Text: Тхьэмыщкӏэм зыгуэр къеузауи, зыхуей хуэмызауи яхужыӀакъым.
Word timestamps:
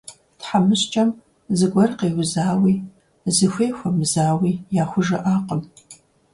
Тхьэмыщкӏэм 0.39 1.09
зыгуэр 1.57 1.91
къеузауи, 1.99 2.75
зыхуей 3.35 3.71
хуэмызауи 3.77 4.53
яхужыӀакъым. 4.81 5.61